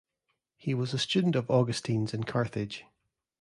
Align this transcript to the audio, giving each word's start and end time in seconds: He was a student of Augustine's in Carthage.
He 0.57 0.73
was 0.73 0.95
a 0.95 0.97
student 0.97 1.35
of 1.35 1.51
Augustine's 1.51 2.11
in 2.11 2.23
Carthage. 2.23 2.85